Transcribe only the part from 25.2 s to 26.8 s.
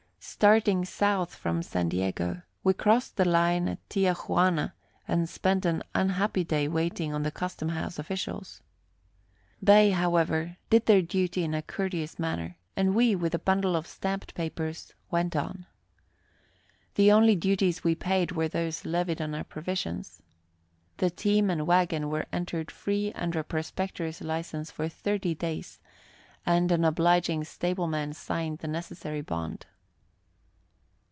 days, and